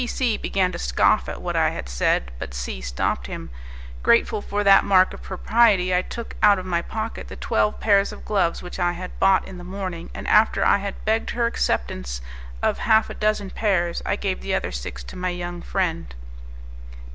[0.01, 3.51] P C began to scoff at what I had said, but C stopped him.
[4.01, 8.11] Grateful for that mark of propriety, I took out of my pocket the twelve pairs
[8.11, 11.45] of gloves which I had bought in the morning, and after I had begged her
[11.45, 12.19] acceptance
[12.63, 16.15] of half a dozen pairs I gave the other six to my young friend.